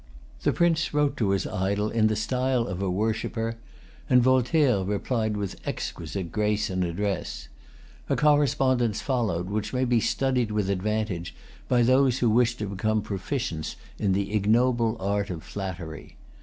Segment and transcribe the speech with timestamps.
[0.41, 3.57] The Prince wrote to his idol in the style of a worshipper;
[4.09, 7.49] and Voltaire replied with exquisite grace and address.
[8.09, 11.35] A correspondence followed, which may be studied with advantage
[11.67, 16.15] by those who wish to become proficients in the ignoble art of flattery.